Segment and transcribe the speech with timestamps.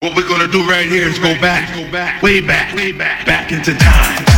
[0.00, 3.26] What we're gonna do right here is go back, go back, way back, way back,
[3.26, 4.37] back into time.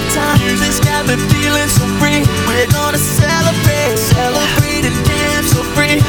[0.15, 2.23] got me feeling so free.
[2.47, 6.03] We're gonna celebrate, celebrate and dance free.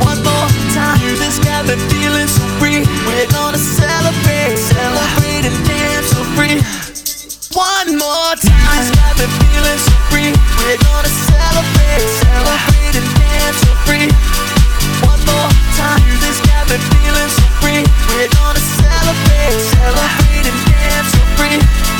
[0.00, 0.98] One more time.
[1.44, 2.80] Got me feeling so free.
[3.06, 6.56] We're gonna celebrate, celebrate and dance so free.
[7.52, 8.84] One more time.
[8.96, 10.32] Got me feeling so free.
[10.58, 14.08] We're gonna celebrate, celebrate and dance free.
[15.04, 16.00] One more time.
[16.70, 17.82] Feeling so free.
[18.14, 21.99] We're gonna celebrate, celebrate and dance so free.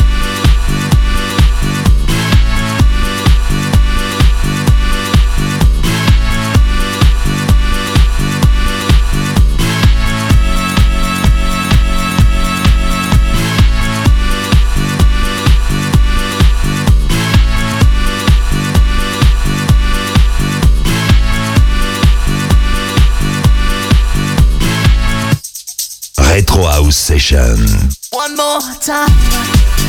[26.91, 27.57] Session.
[28.11, 29.80] One more time.